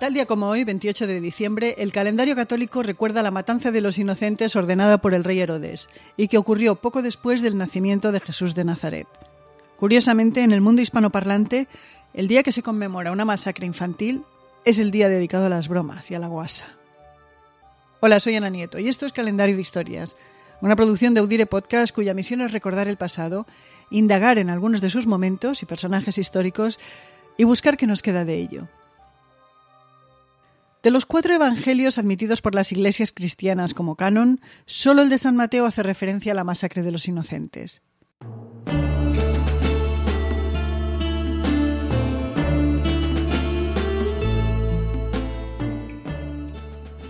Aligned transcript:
Tal 0.00 0.14
día 0.14 0.24
como 0.24 0.48
hoy, 0.48 0.64
28 0.64 1.06
de 1.06 1.20
diciembre, 1.20 1.74
el 1.76 1.92
calendario 1.92 2.34
católico 2.34 2.82
recuerda 2.82 3.22
la 3.22 3.30
matanza 3.30 3.70
de 3.70 3.82
los 3.82 3.98
inocentes 3.98 4.56
ordenada 4.56 4.96
por 4.96 5.12
el 5.12 5.24
rey 5.24 5.40
Herodes 5.40 5.90
y 6.16 6.28
que 6.28 6.38
ocurrió 6.38 6.76
poco 6.76 7.02
después 7.02 7.42
del 7.42 7.58
nacimiento 7.58 8.10
de 8.10 8.20
Jesús 8.20 8.54
de 8.54 8.64
Nazaret. 8.64 9.06
Curiosamente, 9.76 10.42
en 10.42 10.52
el 10.52 10.62
mundo 10.62 10.80
hispanoparlante, 10.80 11.68
el 12.14 12.28
día 12.28 12.42
que 12.42 12.50
se 12.50 12.62
conmemora 12.62 13.12
una 13.12 13.26
masacre 13.26 13.66
infantil 13.66 14.22
es 14.64 14.78
el 14.78 14.90
día 14.90 15.10
dedicado 15.10 15.44
a 15.44 15.50
las 15.50 15.68
bromas 15.68 16.10
y 16.10 16.14
a 16.14 16.18
la 16.18 16.28
guasa. 16.28 16.78
Hola, 18.00 18.20
soy 18.20 18.36
Ana 18.36 18.48
Nieto 18.48 18.78
y 18.78 18.88
esto 18.88 19.04
es 19.04 19.12
Calendario 19.12 19.54
de 19.54 19.60
Historias, 19.60 20.16
una 20.62 20.76
producción 20.76 21.12
de 21.12 21.20
Audire 21.20 21.44
Podcast 21.44 21.94
cuya 21.94 22.14
misión 22.14 22.40
es 22.40 22.52
recordar 22.52 22.88
el 22.88 22.96
pasado, 22.96 23.46
indagar 23.90 24.38
en 24.38 24.48
algunos 24.48 24.80
de 24.80 24.88
sus 24.88 25.06
momentos 25.06 25.62
y 25.62 25.66
personajes 25.66 26.16
históricos 26.16 26.80
y 27.36 27.44
buscar 27.44 27.76
qué 27.76 27.86
nos 27.86 28.00
queda 28.00 28.24
de 28.24 28.36
ello. 28.36 28.66
De 30.82 30.90
los 30.90 31.04
cuatro 31.04 31.34
evangelios 31.34 31.98
admitidos 31.98 32.40
por 32.40 32.54
las 32.54 32.72
iglesias 32.72 33.12
cristianas 33.12 33.74
como 33.74 33.96
canon, 33.96 34.40
solo 34.64 35.02
el 35.02 35.10
de 35.10 35.18
San 35.18 35.36
Mateo 35.36 35.66
hace 35.66 35.82
referencia 35.82 36.32
a 36.32 36.34
la 36.34 36.44
masacre 36.44 36.82
de 36.82 36.90
los 36.90 37.06
inocentes. 37.06 37.82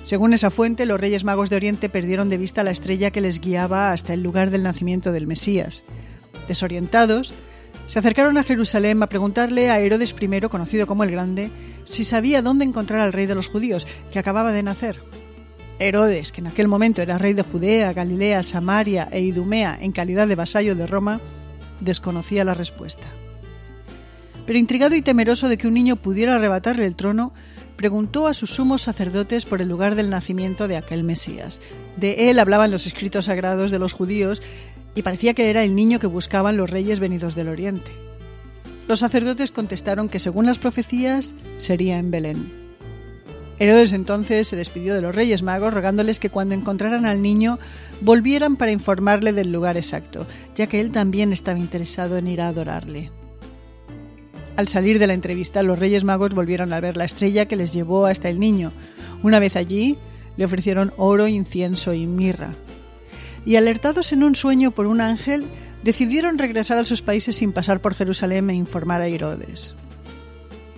Según 0.02 0.34
esa 0.34 0.50
fuente, 0.50 0.87
los 0.87 1.00
reyes 1.00 1.23
magos 1.23 1.50
de 1.50 1.55
Oriente 1.55 1.89
perdieron 1.89 2.28
de 2.28 2.39
vista 2.39 2.64
la 2.64 2.73
estrella 2.73 3.12
que 3.12 3.20
les 3.20 3.41
guiaba 3.41 3.92
hasta 3.92 4.12
el 4.12 4.25
lugar 4.25 4.50
del 4.50 4.64
nacimiento 4.64 5.12
del 5.12 5.28
Mesías. 5.28 5.84
Desorientados, 6.48 7.33
se 7.90 7.98
acercaron 7.98 8.38
a 8.38 8.44
Jerusalén 8.44 9.02
a 9.02 9.08
preguntarle 9.08 9.68
a 9.68 9.80
Herodes 9.80 10.14
I, 10.20 10.40
conocido 10.42 10.86
como 10.86 11.02
el 11.02 11.10
Grande, 11.10 11.50
si 11.83 12.05
sabía 12.05 12.41
dónde 12.41 12.64
encontrar 12.64 13.00
al 13.00 13.12
rey 13.12 13.27
de 13.27 13.34
los 13.34 13.48
judíos, 13.48 13.84
que 14.12 14.20
acababa 14.20 14.52
de 14.52 14.62
nacer. 14.62 15.02
Herodes, 15.80 16.30
que 16.30 16.41
en 16.41 16.47
aquel 16.47 16.69
momento 16.69 17.02
era 17.02 17.19
rey 17.19 17.32
de 17.32 17.42
Judea, 17.42 17.92
Galilea, 17.92 18.44
Samaria 18.44 19.08
e 19.10 19.22
Idumea 19.22 19.77
en 19.80 19.91
calidad 19.91 20.28
de 20.28 20.36
vasallo 20.36 20.77
de 20.77 20.86
Roma, 20.86 21.20
desconocía 21.80 22.44
la 22.44 22.55
respuesta. 22.55 23.08
Pero 24.47 24.56
intrigado 24.56 24.94
y 24.94 25.02
temeroso 25.02 25.48
de 25.48 25.58
que 25.58 25.66
un 25.66 25.75
niño 25.75 25.97
pudiera 25.97 26.36
arrebatarle 26.36 26.86
el 26.86 26.94
trono, 26.94 27.32
preguntó 27.75 28.28
a 28.28 28.34
sus 28.34 28.50
sumos 28.50 28.82
sacerdotes 28.82 29.44
por 29.44 29.60
el 29.60 29.69
lugar 29.69 29.97
del 29.97 30.10
nacimiento 30.10 30.69
de 30.69 30.77
aquel 30.77 31.02
Mesías. 31.02 31.60
De 31.97 32.30
él 32.30 32.38
hablaban 32.38 32.70
los 32.70 32.86
escritos 32.86 33.25
sagrados 33.25 33.72
de 33.72 33.80
los 33.80 33.94
judíos 33.94 34.42
y 34.94 35.02
parecía 35.02 35.34
que 35.34 35.50
era 35.50 35.62
el 35.62 35.74
niño 35.74 35.98
que 35.98 36.06
buscaban 36.06 36.56
los 36.56 36.70
reyes 36.70 37.00
venidos 37.00 37.34
del 37.34 37.48
oriente. 37.48 37.91
Los 38.88 39.00
sacerdotes 39.00 39.52
contestaron 39.52 40.08
que 40.08 40.19
según 40.19 40.47
las 40.47 40.58
profecías 40.58 41.34
sería 41.58 41.98
en 41.98 42.10
Belén. 42.10 42.52
Herodes 43.60 43.92
entonces 43.92 44.48
se 44.48 44.56
despidió 44.56 44.94
de 44.94 45.02
los 45.02 45.14
reyes 45.14 45.42
magos 45.42 45.74
rogándoles 45.74 46.19
que 46.19 46.30
cuando 46.30 46.55
encontraran 46.55 47.05
al 47.05 47.20
niño 47.20 47.58
volvieran 48.00 48.56
para 48.56 48.72
informarle 48.72 49.32
del 49.32 49.52
lugar 49.52 49.77
exacto, 49.77 50.27
ya 50.55 50.66
que 50.66 50.80
él 50.80 50.92
también 50.92 51.32
estaba 51.32 51.58
interesado 51.58 52.16
en 52.16 52.27
ir 52.27 52.41
a 52.41 52.48
adorarle. 52.48 53.10
Al 54.56 54.66
salir 54.66 54.98
de 54.98 55.06
la 55.06 55.14
entrevista, 55.14 55.62
los 55.62 55.78
reyes 55.78 56.04
magos 56.04 56.34
volvieron 56.34 56.72
a 56.72 56.80
ver 56.80 56.97
la 56.97 57.04
estrella 57.04 57.47
que 57.47 57.56
les 57.56 57.72
llevó 57.72 58.06
hasta 58.06 58.28
el 58.28 58.41
niño. 58.41 58.72
Una 59.22 59.38
vez 59.38 59.56
allí, 59.56 59.97
le 60.36 60.47
ofrecieron 60.47 60.92
oro, 60.97 61.28
incienso 61.28 61.92
y 61.92 62.06
mirra 62.06 62.54
y 63.44 63.56
alertados 63.56 64.12
en 64.12 64.22
un 64.22 64.34
sueño 64.34 64.70
por 64.70 64.86
un 64.86 65.00
ángel, 65.00 65.46
decidieron 65.83 66.38
regresar 66.38 66.78
a 66.78 66.84
sus 66.84 67.02
países 67.02 67.36
sin 67.36 67.52
pasar 67.52 67.80
por 67.80 67.94
Jerusalén 67.94 68.50
e 68.50 68.55
informar 68.55 69.00
a 69.00 69.06
Herodes. 69.06 69.74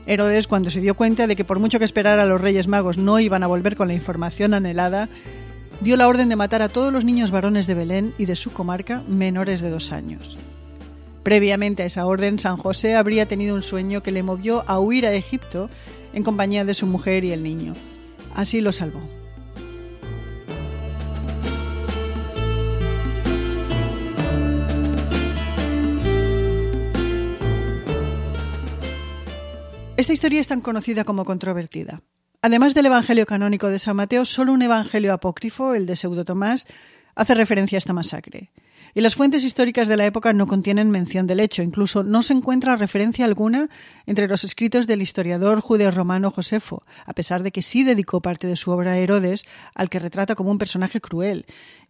Herodes, 0.06 0.48
cuando 0.48 0.70
se 0.70 0.80
dio 0.80 0.94
cuenta 0.94 1.26
de 1.26 1.36
que 1.36 1.44
por 1.44 1.58
mucho 1.58 1.78
que 1.78 1.84
esperara 1.84 2.22
a 2.22 2.26
los 2.26 2.40
Reyes 2.40 2.68
Magos 2.68 2.98
no 2.98 3.20
iban 3.20 3.42
a 3.42 3.46
volver 3.46 3.76
con 3.76 3.88
la 3.88 3.94
información 3.94 4.54
anhelada, 4.54 5.08
dio 5.80 5.96
la 5.96 6.08
orden 6.08 6.28
de 6.28 6.36
matar 6.36 6.62
a 6.62 6.68
todos 6.68 6.92
los 6.92 7.04
niños 7.04 7.30
varones 7.30 7.66
de 7.66 7.74
Belén 7.74 8.14
y 8.18 8.26
de 8.26 8.36
su 8.36 8.52
comarca 8.52 9.02
menores 9.08 9.60
de 9.60 9.70
dos 9.70 9.92
años. 9.92 10.38
Previamente 11.22 11.84
a 11.84 11.86
esa 11.86 12.06
orden, 12.06 12.38
San 12.40 12.56
José 12.56 12.96
habría 12.96 13.26
tenido 13.26 13.54
un 13.54 13.62
sueño 13.62 14.02
que 14.02 14.10
le 14.10 14.24
movió 14.24 14.64
a 14.66 14.80
huir 14.80 15.06
a 15.06 15.14
Egipto 15.14 15.70
en 16.12 16.24
compañía 16.24 16.64
de 16.64 16.74
su 16.74 16.86
mujer 16.86 17.24
y 17.24 17.32
el 17.32 17.44
niño. 17.44 17.74
Así 18.34 18.60
lo 18.60 18.72
salvó. 18.72 19.00
Historia 30.22 30.40
es 30.40 30.46
tan 30.46 30.60
conocida 30.60 31.02
como 31.02 31.24
controvertida. 31.24 31.98
Además 32.42 32.74
del 32.74 32.86
Evangelio 32.86 33.26
canónico 33.26 33.66
de 33.70 33.80
San 33.80 33.96
Mateo, 33.96 34.24
solo 34.24 34.52
un 34.52 34.62
Evangelio 34.62 35.12
apócrifo, 35.12 35.74
el 35.74 35.84
de 35.84 35.96
Pseudo 35.96 36.24
Tomás, 36.24 36.68
hace 37.16 37.34
referencia 37.34 37.76
a 37.76 37.80
esta 37.80 37.92
masacre. 37.92 38.48
Y 38.94 39.00
las 39.00 39.16
fuentes 39.16 39.42
históricas 39.42 39.88
de 39.88 39.96
la 39.96 40.06
época 40.06 40.32
no 40.32 40.46
contienen 40.46 40.92
mención 40.92 41.26
del 41.26 41.40
hecho, 41.40 41.64
incluso 41.64 42.04
no 42.04 42.22
se 42.22 42.34
encuentra 42.34 42.76
referencia 42.76 43.24
alguna 43.24 43.68
entre 44.06 44.28
los 44.28 44.44
escritos 44.44 44.86
del 44.86 45.02
historiador 45.02 45.60
judeo-romano 45.60 46.30
Josefo, 46.30 46.82
a 47.04 47.14
pesar 47.14 47.42
de 47.42 47.50
que 47.50 47.62
sí 47.62 47.82
dedicó 47.82 48.22
parte 48.22 48.46
de 48.46 48.54
su 48.54 48.70
obra 48.70 48.92
a 48.92 48.98
Herodes, 48.98 49.44
al 49.74 49.90
que 49.90 49.98
retrata 49.98 50.36
como 50.36 50.52
un 50.52 50.58
personaje 50.58 51.00
cruel 51.00 51.46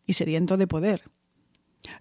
y 0.06 0.14
sediento 0.14 0.56
de 0.56 0.66
poder. 0.66 1.02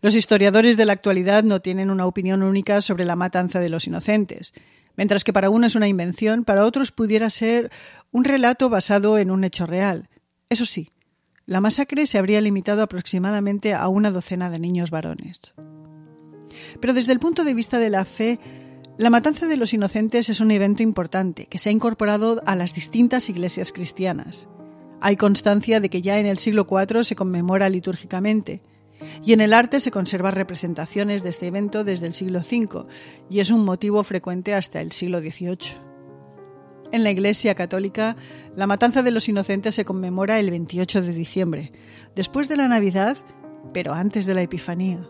Los 0.02 0.16
historiadores 0.16 0.78
de 0.78 0.86
la 0.86 0.94
actualidad 0.94 1.44
no 1.44 1.62
tienen 1.62 1.92
una 1.92 2.06
opinión 2.06 2.42
única 2.42 2.80
sobre 2.80 3.04
la 3.04 3.18
matanza 3.18 3.60
de 3.60 3.68
los 3.68 3.86
inocentes. 3.86 4.54
Mientras 5.02 5.24
que 5.24 5.34
para 5.34 5.50
uno 5.50 5.66
es 5.66 5.74
una 5.74 5.88
invención, 5.88 6.44
para 6.44 6.64
otros 6.64 6.92
pudiera 6.92 7.32
ser 7.32 7.72
un 8.12 8.24
relato 8.24 8.70
basado 8.70 9.18
en 9.18 9.32
un 9.32 9.44
hecho 9.44 9.66
real. 9.66 10.10
Eso 10.48 10.64
sí, 10.64 10.92
la 11.48 11.60
masacre 11.60 12.06
se 12.06 12.20
habría 12.20 12.40
limitado 12.40 12.84
aproximadamente 12.84 13.74
a 13.74 13.88
una 13.88 14.12
docena 14.12 14.52
de 14.52 14.60
niños 14.60 14.92
varones. 14.92 15.56
Pero 16.80 16.94
desde 16.94 17.14
el 17.14 17.20
punto 17.20 17.44
de 17.44 17.56
vista 17.56 17.80
de 17.80 17.90
la 17.90 18.06
fe, 18.06 18.38
la 19.00 19.10
matanza 19.10 19.48
de 19.48 19.58
los 19.58 19.74
inocentes 19.74 20.30
es 20.30 20.40
un 20.40 20.52
evento 20.52 20.84
importante 20.84 21.48
que 21.48 21.58
se 21.58 21.70
ha 21.70 21.72
incorporado 21.72 22.40
a 22.46 22.56
las 22.56 22.76
distintas 22.76 23.28
iglesias 23.28 23.72
cristianas. 23.72 24.50
Hay 25.00 25.16
constancia 25.16 25.80
de 25.80 25.90
que 25.90 26.04
ya 26.04 26.20
en 26.20 26.28
el 26.28 26.38
siglo 26.38 26.68
IV 26.70 27.06
se 27.06 27.16
conmemora 27.16 27.70
litúrgicamente, 27.70 28.62
y 29.24 29.34
en 29.34 29.42
el 29.42 29.54
arte 29.54 29.80
se 29.80 29.92
conservan 29.92 30.36
representaciones 30.36 31.24
de 31.24 31.30
este 31.30 31.48
evento 31.48 31.84
desde 31.84 32.08
el 32.08 32.14
siglo 32.14 32.40
V 32.40 32.86
y 33.30 33.40
es 33.40 33.52
un 33.52 33.66
motivo 33.66 34.04
frecuente 34.04 34.54
hasta 34.54 34.82
el 34.82 34.92
siglo 34.92 35.20
XVIII. 35.20 35.92
En 36.92 37.04
la 37.04 37.12
Iglesia 37.12 37.56
Católica, 37.56 38.18
la 38.56 38.68
matanza 38.68 39.02
de 39.02 39.12
los 39.12 39.30
inocentes 39.30 39.76
se 39.76 39.86
conmemora 39.86 40.40
el 40.40 40.50
28 40.50 41.02
de 41.02 41.14
diciembre, 41.14 41.72
después 42.16 42.50
de 42.50 42.58
la 42.58 42.68
Navidad, 42.68 43.18
pero 43.74 43.94
antes 43.94 44.26
de 44.26 44.34
la 44.34 44.42
Epifanía. 44.42 45.08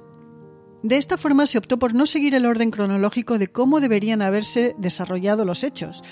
De 0.83 0.97
esta 0.97 1.17
forma 1.17 1.47
se 1.47 1.57
optó 1.57 1.79
por 1.79 1.93
no 1.93 2.05
seguir 2.05 2.35
el 2.35 2.45
orden 2.45 2.71
cronológico 2.71 3.37
de 3.37 3.47
cómo 3.47 3.79
deberían 3.79 4.21
haberse 4.21 4.75
desarrollado 4.77 5.45
los 5.45 5.63
hechos, 5.63 6.03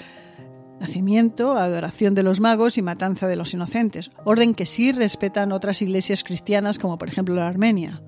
nacimiento, 0.80 1.58
adoración 1.58 2.16
de 2.16 2.24
los 2.24 2.40
magos 2.40 2.78
y 2.78 2.82
matanza 2.82 3.28
de 3.28 3.36
los 3.36 3.54
inocentes, 3.54 4.12
orden 4.26 4.56
que 4.56 4.66
sí 4.66 4.92
respetan 4.92 5.52
otras 5.52 5.82
iglesias 5.82 6.24
cristianas 6.24 6.80
como 6.80 6.98
por 6.98 7.10
ejemplo 7.10 7.36
la 7.36 7.48
Armenia. 7.48 8.02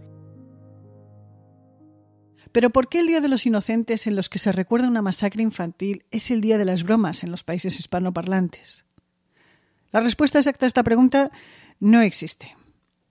Pero 2.52 2.70
¿por 2.70 2.90
qué 2.90 3.00
el 3.00 3.08
Día 3.08 3.22
de 3.22 3.30
los 3.30 3.46
Inocentes 3.46 4.08
en 4.08 4.16
los 4.16 4.28
que 4.28 4.40
se 4.40 4.52
recuerda 4.52 4.88
una 4.88 5.02
masacre 5.02 5.42
infantil 5.42 6.04
es 6.12 6.32
el 6.32 6.42
Día 6.42 6.58
de 6.58 6.66
las 6.66 6.84
Bromas 6.84 7.24
en 7.24 7.32
los 7.32 7.44
países 7.44 7.80
hispanoparlantes? 7.80 8.86
La 9.92 10.02
respuesta 10.02 10.40
exacta 10.40 10.66
a 10.66 10.68
esta 10.68 10.84
pregunta 10.84 11.30
no 11.80 12.02
existe, 12.02 12.56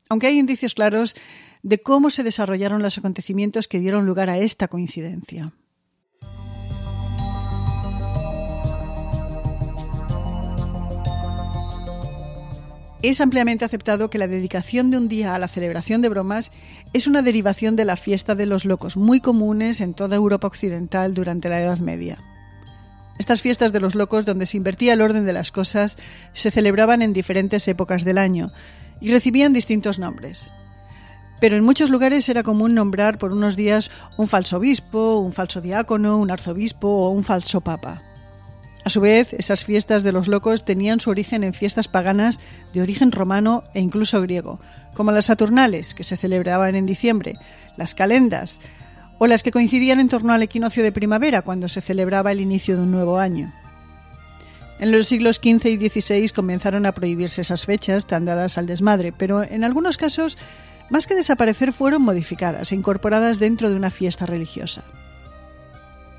aunque 0.08 0.26
hay 0.26 0.38
indicios 0.38 0.74
claros 0.74 1.14
de 1.62 1.80
cómo 1.80 2.10
se 2.10 2.22
desarrollaron 2.22 2.82
los 2.82 2.98
acontecimientos 2.98 3.68
que 3.68 3.80
dieron 3.80 4.06
lugar 4.06 4.30
a 4.30 4.38
esta 4.38 4.68
coincidencia. 4.68 5.52
Es 13.02 13.22
ampliamente 13.22 13.64
aceptado 13.64 14.10
que 14.10 14.18
la 14.18 14.26
dedicación 14.26 14.90
de 14.90 14.98
un 14.98 15.08
día 15.08 15.34
a 15.34 15.38
la 15.38 15.48
celebración 15.48 16.02
de 16.02 16.10
bromas 16.10 16.52
es 16.92 17.06
una 17.06 17.22
derivación 17.22 17.74
de 17.74 17.86
la 17.86 17.96
fiesta 17.96 18.34
de 18.34 18.44
los 18.44 18.66
locos, 18.66 18.98
muy 18.98 19.20
comunes 19.20 19.80
en 19.80 19.94
toda 19.94 20.16
Europa 20.16 20.46
occidental 20.46 21.14
durante 21.14 21.48
la 21.48 21.62
Edad 21.62 21.78
Media. 21.78 22.18
Estas 23.18 23.40
fiestas 23.40 23.72
de 23.72 23.80
los 23.80 23.94
locos, 23.94 24.26
donde 24.26 24.44
se 24.44 24.58
invertía 24.58 24.92
el 24.92 25.00
orden 25.00 25.24
de 25.24 25.32
las 25.32 25.50
cosas, 25.50 25.96
se 26.34 26.50
celebraban 26.50 27.00
en 27.00 27.14
diferentes 27.14 27.66
épocas 27.68 28.04
del 28.04 28.18
año 28.18 28.50
y 29.00 29.10
recibían 29.10 29.54
distintos 29.54 29.98
nombres. 29.98 30.50
Pero 31.40 31.56
en 31.56 31.64
muchos 31.64 31.88
lugares 31.88 32.28
era 32.28 32.42
común 32.42 32.74
nombrar 32.74 33.16
por 33.16 33.32
unos 33.32 33.56
días 33.56 33.90
un 34.18 34.28
falso 34.28 34.58
obispo, 34.58 35.16
un 35.16 35.32
falso 35.32 35.62
diácono, 35.62 36.18
un 36.18 36.30
arzobispo 36.30 36.88
o 36.88 37.10
un 37.10 37.24
falso 37.24 37.62
papa. 37.62 38.02
Su 38.90 39.00
vez, 39.00 39.34
esas 39.34 39.64
fiestas 39.64 40.02
de 40.02 40.10
los 40.10 40.26
locos 40.26 40.64
tenían 40.64 40.98
su 40.98 41.10
origen 41.10 41.44
en 41.44 41.54
fiestas 41.54 41.86
paganas 41.86 42.40
de 42.74 42.82
origen 42.82 43.12
romano 43.12 43.62
e 43.72 43.78
incluso 43.78 44.20
griego, 44.20 44.58
como 44.94 45.12
las 45.12 45.26
Saturnales, 45.26 45.94
que 45.94 46.02
se 46.02 46.16
celebraban 46.16 46.74
en 46.74 46.86
diciembre, 46.86 47.36
las 47.76 47.94
calendas, 47.94 48.58
o 49.18 49.28
las 49.28 49.44
que 49.44 49.52
coincidían 49.52 50.00
en 50.00 50.08
torno 50.08 50.32
al 50.32 50.42
equinoccio 50.42 50.82
de 50.82 50.90
primavera, 50.90 51.42
cuando 51.42 51.68
se 51.68 51.80
celebraba 51.80 52.32
el 52.32 52.40
inicio 52.40 52.76
de 52.76 52.82
un 52.82 52.90
nuevo 52.90 53.20
año. 53.20 53.54
En 54.80 54.90
los 54.90 55.06
siglos 55.06 55.36
XV 55.36 55.66
y 55.66 55.88
XVI 55.88 56.28
comenzaron 56.30 56.84
a 56.84 56.90
prohibirse 56.90 57.42
esas 57.42 57.66
fechas 57.66 58.06
tan 58.06 58.24
dadas 58.24 58.58
al 58.58 58.66
desmadre, 58.66 59.12
pero 59.12 59.44
en 59.44 59.62
algunos 59.62 59.98
casos, 59.98 60.36
más 60.88 61.06
que 61.06 61.14
desaparecer, 61.14 61.72
fueron 61.72 62.02
modificadas 62.02 62.72
e 62.72 62.74
incorporadas 62.74 63.38
dentro 63.38 63.70
de 63.70 63.76
una 63.76 63.92
fiesta 63.92 64.26
religiosa. 64.26 64.82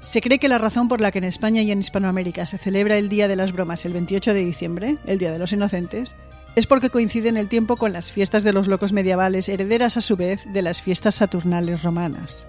Se 0.02 0.20
cree 0.20 0.40
que 0.40 0.48
la 0.48 0.58
razón 0.58 0.88
por 0.88 1.00
la 1.00 1.12
que 1.12 1.20
en 1.20 1.26
España 1.26 1.62
y 1.62 1.70
en 1.70 1.80
Hispanoamérica 1.80 2.48
se 2.48 2.58
celebra 2.58 2.98
el 2.98 3.08
Día 3.08 3.28
de 3.28 3.36
las 3.36 3.52
Bromas 3.52 3.86
el 3.86 3.94
28 3.94 4.34
de 4.34 4.44
diciembre, 4.44 4.98
el 5.06 5.20
Día 5.20 5.32
de 5.32 5.38
los 5.38 5.54
Inocentes, 5.54 6.16
es 6.56 6.66
porque 6.66 6.90
coincide 6.90 7.30
en 7.30 7.38
el 7.38 7.48
tiempo 7.48 7.78
con 7.78 7.94
las 7.94 8.12
fiestas 8.12 8.42
de 8.44 8.52
los 8.52 8.68
locos 8.68 8.94
medievales, 8.94 9.48
herederas 9.48 9.98
a 9.98 10.02
su 10.02 10.18
vez 10.18 10.52
de 10.52 10.64
las 10.64 10.82
fiestas 10.82 11.16
saturnales 11.16 11.84
romanas. 11.84 12.48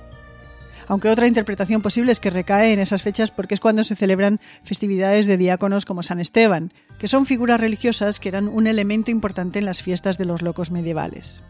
Aunque 0.89 1.11
otra 1.11 1.27
interpretación 1.27 1.83
posible 1.83 2.11
es 2.11 2.21
que 2.21 2.31
recae 2.31 2.73
en 2.73 2.81
esas 2.81 3.03
fechas 3.03 3.31
porque 3.31 3.55
es 3.55 3.61
cuando 3.61 3.85
se 3.85 3.97
celebran 3.97 4.41
festividades 4.65 5.27
de 5.27 5.37
diáconos 5.37 5.85
como 5.85 6.03
San 6.03 6.21
Esteban, 6.21 6.73
que 6.99 7.07
son 7.07 7.27
figuras 7.27 7.61
religiosas 7.61 8.19
que 8.19 8.31
eran 8.31 8.49
un 8.49 8.67
elemento 8.67 9.11
importante 9.11 9.59
en 9.59 9.67
las 9.67 9.83
fiestas 9.83 10.17
de 10.17 10.25
los 10.25 10.41
locos 10.41 10.71
medievales. 10.71 11.43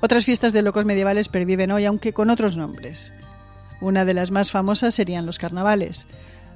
Otras 0.00 0.24
fiestas 0.24 0.52
de 0.52 0.62
locos 0.62 0.84
medievales 0.84 1.28
perviven 1.28 1.70
hoy, 1.70 1.84
aunque 1.84 2.12
con 2.12 2.30
otros 2.30 2.56
nombres. 2.56 3.12
Una 3.84 4.06
de 4.06 4.14
las 4.14 4.30
más 4.30 4.50
famosas 4.50 4.94
serían 4.94 5.26
los 5.26 5.36
carnavales, 5.36 6.06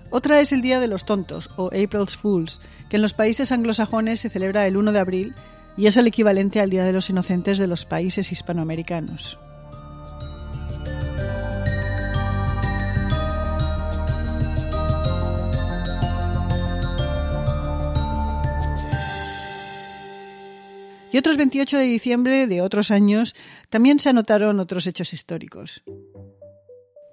otra 0.08 0.40
es 0.40 0.50
el 0.50 0.62
Día 0.62 0.80
de 0.80 0.88
los 0.88 1.04
Tontos, 1.04 1.50
o 1.58 1.66
April's 1.66 2.16
Fools, 2.16 2.58
que 2.88 2.96
en 2.96 3.02
los 3.02 3.12
países 3.12 3.52
anglosajones 3.52 4.20
se 4.20 4.30
celebra 4.30 4.66
el 4.66 4.78
1 4.78 4.92
de 4.92 4.98
abril 4.98 5.34
y 5.76 5.88
es 5.88 5.98
el 5.98 6.06
equivalente 6.06 6.58
al 6.58 6.70
Día 6.70 6.84
de 6.84 6.94
los 6.94 7.10
Inocentes 7.10 7.58
de 7.58 7.66
los 7.66 7.84
países 7.84 8.32
hispanoamericanos. 8.32 9.38
Y 21.12 21.18
otros 21.18 21.36
28 21.36 21.76
de 21.76 21.84
diciembre 21.84 22.46
de 22.46 22.62
otros 22.62 22.90
años 22.90 23.34
también 23.68 23.98
se 23.98 24.08
anotaron 24.08 24.60
otros 24.60 24.86
hechos 24.86 25.12
históricos. 25.12 25.82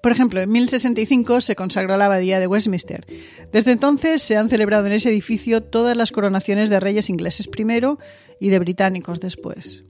Por 0.05 0.11
ejemplo, 0.11 0.39
en 0.39 0.51
1065 0.51 1.41
se 1.41 1.55
consagró 1.55 1.97
la 1.97 2.05
abadía 2.05 2.39
de 2.39 2.45
Westminster. 2.45 3.07
Desde 3.51 3.71
entonces 3.71 4.21
se 4.21 4.37
han 4.37 4.49
celebrado 4.49 4.85
en 4.85 4.93
ese 4.93 5.09
edificio 5.09 5.63
todas 5.63 5.97
las 5.97 6.11
coronaciones 6.11 6.69
de 6.69 6.79
reyes 6.79 7.09
ingleses 7.09 7.47
primero 7.47 7.97
y 8.39 8.49
de 8.49 8.59
británicos 8.59 9.19
después. 9.19 9.83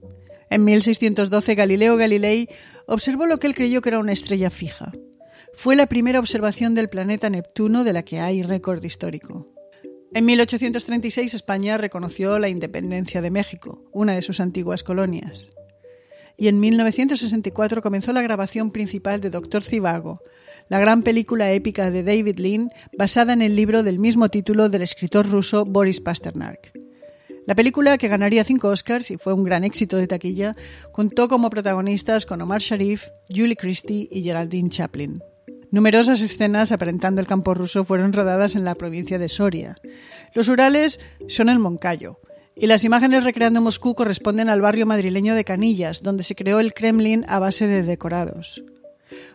En 0.49 0.63
1612 0.63 1.55
Galileo 1.55 1.97
Galilei 1.97 2.47
observó 2.87 3.25
lo 3.25 3.39
que 3.39 3.47
él 3.47 3.55
creyó 3.55 3.81
que 3.81 3.89
era 3.89 3.99
una 3.99 4.13
estrella 4.13 4.49
fija. 4.49 4.93
Fue 5.53 5.75
la 5.75 5.87
primera 5.87 6.21
observación 6.21 6.75
del 6.75 6.87
planeta 6.87 7.29
Neptuno 7.29 7.83
de 7.83 7.91
la 7.91 8.03
que 8.03 8.21
hay 8.21 8.41
récord 8.41 8.81
histórico. 8.85 9.45
En 10.13 10.23
1836 10.23 11.33
España 11.33 11.77
reconoció 11.77 12.39
la 12.39 12.47
independencia 12.47 13.21
de 13.21 13.31
México, 13.31 13.83
una 13.91 14.13
de 14.13 14.21
sus 14.21 14.39
antiguas 14.39 14.81
colonias 14.81 15.49
y 16.37 16.47
en 16.47 16.59
1964 16.59 17.81
comenzó 17.81 18.13
la 18.13 18.21
grabación 18.21 18.71
principal 18.71 19.21
de 19.21 19.29
Doctor 19.29 19.63
Zivago, 19.63 20.19
la 20.69 20.79
gran 20.79 21.03
película 21.03 21.51
épica 21.51 21.91
de 21.91 22.03
David 22.03 22.39
Lean 22.39 22.69
basada 22.97 23.33
en 23.33 23.41
el 23.41 23.55
libro 23.55 23.83
del 23.83 23.99
mismo 23.99 24.29
título 24.29 24.69
del 24.69 24.81
escritor 24.81 25.29
ruso 25.29 25.65
Boris 25.65 26.01
Pasternak. 26.01 26.73
La 27.45 27.53
película, 27.53 27.99
que 27.99 28.07
ganaría 28.07 28.43
cinco 28.43 28.69
Oscars 28.69 29.11
y 29.11 29.17
fue 29.17 29.33
un 29.33 29.43
gran 29.43 29.63
éxito 29.63 29.97
de 29.97 30.07
taquilla, 30.07 30.55
contó 30.91 31.27
como 31.27 31.51
protagonistas 31.51 32.25
con 32.25 32.41
Omar 32.41 32.59
Sharif, 32.59 33.03
Julie 33.29 33.55
Christie 33.55 34.07
y 34.11 34.23
Geraldine 34.23 34.69
Chaplin. 34.69 35.21
Numerosas 35.69 36.21
escenas 36.21 36.71
aparentando 36.71 37.21
el 37.21 37.27
campo 37.27 37.53
ruso 37.53 37.83
fueron 37.83 38.13
rodadas 38.13 38.55
en 38.55 38.65
la 38.65 38.75
provincia 38.75 39.19
de 39.19 39.29
Soria. 39.29 39.75
Los 40.33 40.47
Urales 40.47 40.99
son 41.27 41.49
el 41.49 41.59
Moncayo, 41.59 42.19
y 42.55 42.67
las 42.67 42.83
imágenes 42.83 43.23
recreando 43.23 43.61
Moscú 43.61 43.95
corresponden 43.95 44.49
al 44.49 44.61
barrio 44.61 44.85
madrileño 44.85 45.35
de 45.35 45.43
Canillas, 45.43 46.01
donde 46.01 46.23
se 46.23 46.35
creó 46.35 46.59
el 46.59 46.73
Kremlin 46.73 47.25
a 47.27 47.39
base 47.39 47.67
de 47.67 47.83
decorados. 47.83 48.63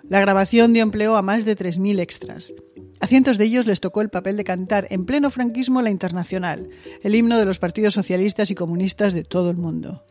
La 0.09 0.21
grabación 0.21 0.73
dio 0.73 0.83
empleo 0.83 1.17
a 1.17 1.23
más 1.23 1.45
de 1.45 1.57
3.000 1.57 2.01
extras. 2.01 2.55
A 2.99 3.07
cientos 3.07 3.39
de 3.39 3.45
ellos 3.45 3.67
les 3.67 3.81
tocó 3.81 4.01
el 4.01 4.11
papel 4.11 4.37
de 4.37 4.45
cantar 4.45 4.87
en 4.91 5.07
pleno 5.07 5.31
franquismo 5.31 5.81
la 5.83 5.91
Internacional, 5.91 6.69
el 7.03 7.15
himno 7.15 7.39
de 7.39 7.45
los 7.45 7.59
partidos 7.59 7.95
socialistas 7.95 8.51
y 8.51 8.55
comunistas 8.55 9.13
de 9.13 9.25
todo 9.25 9.51
el 9.51 9.57
mundo. 9.57 10.05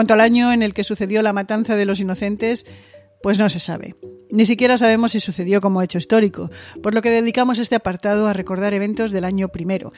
Cuanto 0.00 0.14
al 0.14 0.22
año 0.22 0.50
en 0.50 0.62
el 0.62 0.72
que 0.72 0.82
sucedió 0.82 1.20
la 1.20 1.34
matanza 1.34 1.76
de 1.76 1.84
los 1.84 2.00
inocentes, 2.00 2.64
pues 3.22 3.38
no 3.38 3.50
se 3.50 3.60
sabe. 3.60 3.94
Ni 4.30 4.46
siquiera 4.46 4.78
sabemos 4.78 5.12
si 5.12 5.20
sucedió 5.20 5.60
como 5.60 5.82
hecho 5.82 5.98
histórico, 5.98 6.48
por 6.82 6.94
lo 6.94 7.02
que 7.02 7.10
dedicamos 7.10 7.58
este 7.58 7.74
apartado 7.74 8.26
a 8.26 8.32
recordar 8.32 8.72
eventos 8.72 9.10
del 9.10 9.26
año 9.26 9.48
primero, 9.48 9.92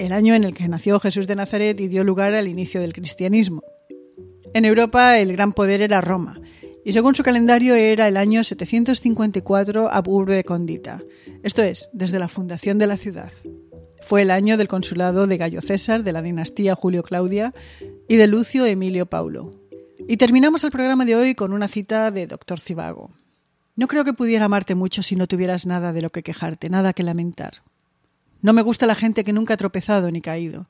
el 0.00 0.12
año 0.12 0.34
en 0.34 0.42
el 0.42 0.52
que 0.52 0.66
nació 0.66 0.98
Jesús 0.98 1.28
de 1.28 1.36
Nazaret 1.36 1.80
y 1.80 1.86
dio 1.86 2.02
lugar 2.02 2.34
al 2.34 2.48
inicio 2.48 2.80
del 2.80 2.92
cristianismo. 2.92 3.62
En 4.52 4.64
Europa 4.64 5.16
el 5.16 5.30
gran 5.30 5.52
poder 5.52 5.80
era 5.80 6.00
Roma, 6.00 6.40
y 6.84 6.90
según 6.90 7.14
su 7.14 7.22
calendario 7.22 7.76
era 7.76 8.08
el 8.08 8.16
año 8.16 8.42
754 8.42 9.94
ab 9.94 10.08
urbe 10.08 10.42
condita, 10.42 11.04
esto 11.44 11.62
es, 11.62 11.88
desde 11.92 12.18
la 12.18 12.26
fundación 12.26 12.78
de 12.78 12.88
la 12.88 12.96
ciudad. 12.96 13.30
Fue 14.02 14.22
el 14.22 14.32
año 14.32 14.56
del 14.56 14.66
consulado 14.68 15.28
de 15.28 15.36
Gallo 15.36 15.62
César, 15.62 16.02
de 16.02 16.12
la 16.12 16.20
dinastía 16.20 16.74
Julio 16.74 17.04
Claudia 17.04 17.54
y 18.08 18.16
de 18.16 18.26
Lucio 18.26 18.66
Emilio 18.66 19.06
Paulo. 19.06 19.50
Y 20.06 20.16
terminamos 20.16 20.64
el 20.64 20.70
programa 20.70 21.04
de 21.04 21.16
hoy 21.16 21.34
con 21.34 21.52
una 21.52 21.68
cita 21.68 22.10
de 22.10 22.26
Doctor 22.26 22.60
Cibago. 22.60 23.10
No 23.76 23.88
creo 23.88 24.04
que 24.04 24.12
pudiera 24.12 24.44
amarte 24.44 24.74
mucho 24.74 25.02
si 25.02 25.16
no 25.16 25.26
tuvieras 25.26 25.66
nada 25.66 25.92
de 25.92 26.02
lo 26.02 26.10
que 26.10 26.22
quejarte, 26.22 26.68
nada 26.68 26.92
que 26.92 27.02
lamentar. 27.02 27.62
No 28.42 28.52
me 28.52 28.62
gusta 28.62 28.86
la 28.86 28.94
gente 28.94 29.24
que 29.24 29.32
nunca 29.32 29.54
ha 29.54 29.56
tropezado 29.56 30.10
ni 30.10 30.20
caído. 30.20 30.66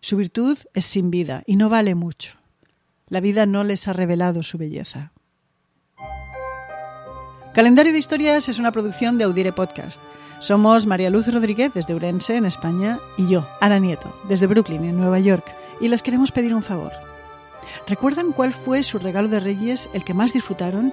Su 0.00 0.16
virtud 0.16 0.58
es 0.74 0.84
sin 0.84 1.10
vida 1.10 1.42
y 1.46 1.56
no 1.56 1.68
vale 1.68 1.94
mucho. 1.94 2.38
La 3.08 3.20
vida 3.20 3.46
no 3.46 3.62
les 3.62 3.86
ha 3.86 3.92
revelado 3.92 4.42
su 4.42 4.58
belleza. 4.58 5.12
Calendario 7.54 7.92
de 7.92 7.98
Historias 7.98 8.48
es 8.48 8.58
una 8.58 8.72
producción 8.72 9.16
de 9.16 9.24
Audire 9.24 9.52
Podcast. 9.52 10.00
Somos 10.40 10.84
María 10.84 11.08
Luz 11.08 11.32
Rodríguez 11.32 11.72
desde 11.72 11.94
Urense, 11.94 12.36
en 12.36 12.44
España, 12.44 12.98
y 13.16 13.28
yo, 13.28 13.48
Ana 13.60 13.78
Nieto, 13.78 14.12
desde 14.28 14.46
Brooklyn, 14.46 14.84
en 14.84 14.98
Nueva 14.98 15.18
York, 15.18 15.54
y 15.80 15.88
les 15.88 16.02
queremos 16.02 16.32
pedir 16.32 16.54
un 16.54 16.62
favor. 16.62 16.92
¿Recuerdan 17.86 18.32
cuál 18.32 18.52
fue 18.52 18.82
su 18.82 18.98
regalo 18.98 19.28
de 19.28 19.40
Reyes, 19.40 19.88
el 19.92 20.04
que 20.04 20.14
más 20.14 20.32
disfrutaron? 20.32 20.92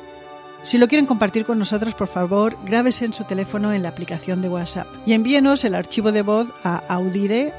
Si 0.63 0.78
lo 0.78 0.88
quieren 0.88 1.06
compartir 1.06 1.46
con 1.46 1.60
nosotros, 1.60 1.94
por 1.94 2.08
favor, 2.08 2.58
grábese 2.66 3.06
en 3.06 3.13
su 3.13 3.25
teléfono 3.25 3.74
en 3.74 3.84
la 3.84 3.90
aplicación 3.90 4.42
de 4.42 4.50
WhatsApp 4.50 4.88
y 5.06 5.13
envíenos 5.13 5.66
el 5.66 5.75
archivo 5.75 6.12
de 6.12 6.22
voz 6.22 6.54
a 6.63 6.78
audire, 6.88 7.54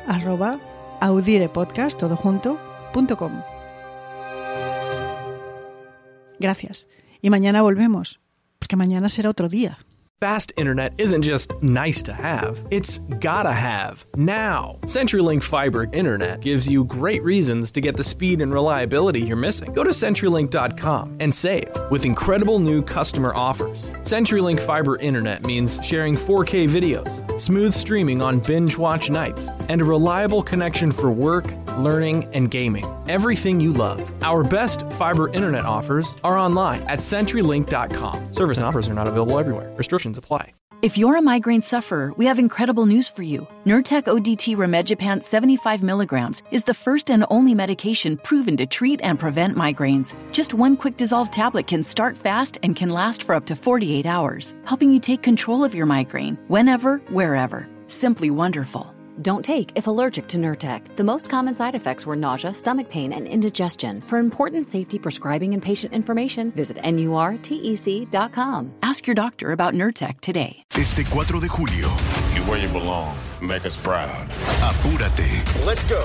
Gracias. 6.39 6.89
Y 7.21 7.31
mañana 7.31 7.63
volvemos, 7.63 8.21
porque 8.59 8.77
mañana 8.77 9.09
será 9.09 9.31
otro 9.31 9.49
día. 9.49 9.79
Fast 10.25 10.55
internet 10.57 10.95
isn't 10.97 11.21
just 11.21 11.53
nice 11.63 12.03
to 12.05 12.15
have, 12.15 12.67
it's 12.71 12.97
gotta 13.21 13.53
have 13.53 14.07
now. 14.17 14.79
CenturyLink 14.85 15.43
fiber 15.43 15.87
internet 15.93 16.41
gives 16.41 16.67
you 16.67 16.85
great 16.85 17.23
reasons 17.23 17.71
to 17.73 17.83
get 17.83 17.95
the 17.95 18.03
speed 18.03 18.41
and 18.41 18.51
reliability 18.51 19.21
you're 19.21 19.37
missing. 19.37 19.71
Go 19.75 19.85
to 19.85 19.91
CenturyLink.com 19.91 21.19
and 21.21 21.35
save 21.35 21.69
with 21.91 22.07
incredible 22.07 22.59
new 22.59 22.81
customer 22.81 23.35
offers. 23.35 23.91
CenturyLink 24.05 24.63
fiber 24.63 24.97
internet 24.97 25.45
means 25.45 25.79
sharing 25.85 26.15
4K 26.15 26.71
videos, 26.71 27.39
smooth 27.39 27.75
streaming 27.75 28.23
on 28.23 28.41
binge 28.41 28.79
watch 28.79 29.11
nights, 29.11 29.51
and 29.69 29.83
a 29.83 29.85
reliable 29.85 30.43
connection 30.43 30.91
for 30.91 31.11
work, 31.11 31.45
learning, 31.79 32.29
and 32.33 32.51
gaming. 32.51 32.85
Everything 33.09 33.61
you 33.61 33.73
love. 33.73 34.03
Our 34.23 34.43
best 34.43 34.91
fiber 34.93 35.29
internet 35.29 35.65
offers 35.65 36.17
are 36.23 36.37
online 36.37 36.83
at 36.83 36.99
CenturyLink.com. 36.99 38.33
Service 38.35 38.59
and 38.59 38.67
offers 38.67 38.89
are 38.89 38.95
not 38.95 39.09
available 39.09 39.39
everywhere. 39.39 39.75
Restrictions 39.77 40.19
apply. 40.19 40.53
If 40.85 40.99
you're 40.99 41.17
a 41.17 41.23
migraine 41.23 41.63
sufferer, 41.63 42.13
we 42.19 42.27
have 42.27 42.39
incredible 42.39 42.85
news 42.85 43.09
for 43.09 43.23
you. 43.23 43.49
Nurtec 43.65 44.05
ODT 44.05 44.55
Remegipant 44.55 45.23
75 45.23 45.83
milligrams 45.83 46.43
is 46.51 46.65
the 46.65 46.75
first 46.75 47.11
and 47.11 47.25
only 47.31 47.55
medication 47.55 48.19
proven 48.19 48.55
to 48.59 48.67
treat 48.67 49.01
and 49.03 49.19
prevent 49.19 49.57
migraines. 49.57 50.15
Just 50.31 50.53
one 50.53 50.77
quick 50.77 50.99
dissolve 50.99 51.31
tablet 51.31 51.67
can 51.67 51.83
start 51.83 52.19
fast 52.19 52.59
and 52.63 52.77
can 52.77 52.91
last 52.91 53.23
for 53.23 53.35
up 53.35 53.47
to 53.47 53.57
48 53.57 54.05
hours, 54.05 54.55
helping 54.67 54.93
you 54.93 55.01
take 55.01 55.23
control 55.23 55.65
of 55.65 55.75
your 55.75 55.87
migraine 55.87 56.37
whenever, 56.49 56.99
wherever. 57.09 57.67
Simply 57.87 58.31
wonderful. 58.31 58.94
Don't 59.23 59.45
take 59.45 59.73
if 59.77 59.87
allergic 59.87 60.27
to 60.29 60.39
Nurtec. 60.39 60.97
The 60.97 61.05
most 61.05 61.29
common 61.29 61.55
side 61.55 61.75
effects 61.75 62.05
were 62.07 62.17
nausea, 62.17 62.53
stomach 62.55 62.89
pain, 62.91 63.13
and 63.13 63.27
indigestion. 63.27 64.03
For 64.03 64.19
important 64.19 64.67
safety, 64.67 64.99
prescribing, 64.99 65.55
and 65.55 65.63
patient 65.63 65.93
information, 65.93 66.51
visit 66.53 66.79
nurtec.com. 66.79 68.73
Ask 68.83 69.07
your 69.07 69.15
doctor 69.15 69.53
about 69.53 69.75
Nurtec 69.75 70.21
today. 70.21 70.65
Este 70.75 71.05
4 71.05 71.41
de 71.41 71.49
julio, 71.49 71.89
You 72.35 72.43
where 72.49 72.59
you 72.59 72.69
belong. 72.69 73.15
Make 73.41 73.65
us 73.67 73.77
proud. 73.77 74.29
apúrate 74.63 75.65
Let's 75.65 75.85
go. 75.89 76.05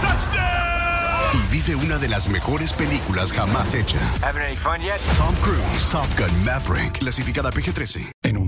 Touchdown! 0.00 0.68
y 1.34 1.38
vive 1.50 1.74
una 1.74 1.98
de 1.98 2.08
las 2.08 2.28
mejores 2.28 2.72
películas 2.72 3.32
jamás 3.32 3.74
hecha. 3.74 3.98
Having 4.22 4.42
any 4.42 4.56
fun 4.56 4.80
yet? 4.80 4.98
Tom 5.16 5.34
Cruise, 5.42 5.88
Top 5.90 6.06
Gun 6.16 6.30
Maverick, 6.44 6.98
clasificada 7.00 7.50
PG-13. 7.50 8.10
En 8.24 8.36
un 8.38 8.47